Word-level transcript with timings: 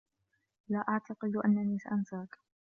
لا 0.69 0.79
أعتقد 0.89 1.35
أنّني 1.35 1.79
سأنساك. 1.79 2.35